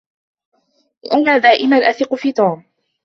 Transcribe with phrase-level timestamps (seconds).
[1.13, 2.63] انا دائما اثق في توم